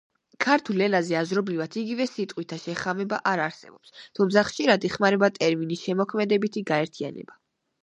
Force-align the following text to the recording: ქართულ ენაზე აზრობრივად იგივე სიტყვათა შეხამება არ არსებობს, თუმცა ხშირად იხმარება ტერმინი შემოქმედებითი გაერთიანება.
ქართულ 0.43 0.79
ენაზე 0.85 1.17
აზრობრივად 1.19 1.77
იგივე 1.81 2.07
სიტყვათა 2.13 2.59
შეხამება 2.63 3.21
არ 3.33 3.43
არსებობს, 3.45 3.93
თუმცა 4.21 4.45
ხშირად 4.49 4.89
იხმარება 4.91 5.33
ტერმინი 5.39 5.81
შემოქმედებითი 5.85 6.67
გაერთიანება. 6.75 7.41